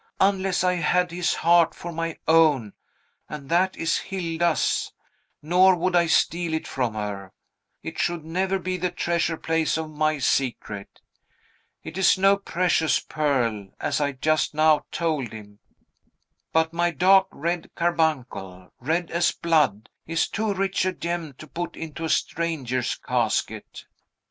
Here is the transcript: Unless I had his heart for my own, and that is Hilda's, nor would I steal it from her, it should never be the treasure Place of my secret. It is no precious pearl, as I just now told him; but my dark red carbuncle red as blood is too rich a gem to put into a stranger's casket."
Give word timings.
Unless 0.19 0.63
I 0.63 0.73
had 0.73 1.11
his 1.11 1.35
heart 1.35 1.75
for 1.75 1.91
my 1.91 2.17
own, 2.27 2.73
and 3.29 3.49
that 3.49 3.77
is 3.77 3.99
Hilda's, 3.99 4.91
nor 5.43 5.75
would 5.75 5.95
I 5.95 6.07
steal 6.07 6.55
it 6.55 6.67
from 6.67 6.95
her, 6.95 7.31
it 7.83 7.99
should 7.99 8.25
never 8.25 8.57
be 8.57 8.77
the 8.77 8.89
treasure 8.89 9.37
Place 9.37 9.77
of 9.77 9.91
my 9.91 10.17
secret. 10.17 11.01
It 11.83 11.99
is 11.99 12.17
no 12.17 12.35
precious 12.35 12.99
pearl, 12.99 13.67
as 13.79 14.01
I 14.01 14.13
just 14.13 14.55
now 14.55 14.87
told 14.91 15.33
him; 15.33 15.59
but 16.51 16.73
my 16.73 16.89
dark 16.89 17.27
red 17.29 17.69
carbuncle 17.75 18.73
red 18.79 19.11
as 19.11 19.31
blood 19.31 19.87
is 20.07 20.27
too 20.27 20.51
rich 20.55 20.83
a 20.83 20.93
gem 20.93 21.33
to 21.33 21.45
put 21.45 21.75
into 21.75 22.05
a 22.05 22.09
stranger's 22.09 22.95
casket." 22.95 23.85